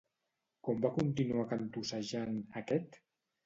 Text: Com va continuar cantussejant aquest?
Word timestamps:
Com 0.67 0.81
va 0.85 0.91
continuar 0.95 1.47
cantussejant 1.53 2.43
aquest? 2.67 3.03